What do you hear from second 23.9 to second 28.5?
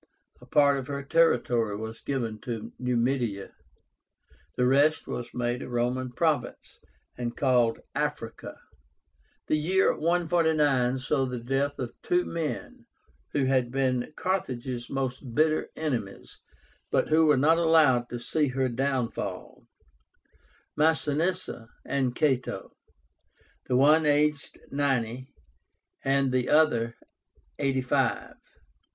aged ninety, the other eighty five.